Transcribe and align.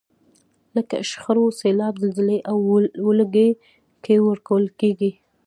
لکه 0.75 0.95
شخړو، 1.11 1.45
سیلاب، 1.59 1.93
زلزلې 2.03 2.39
او 2.49 2.57
ولږې 3.07 3.49
کې 4.03 4.15
ورکول 4.27 4.65
کیږي. 4.79 5.11